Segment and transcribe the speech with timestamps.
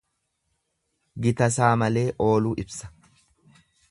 [1.25, 2.93] Gitasaa malee ooluu ibsa.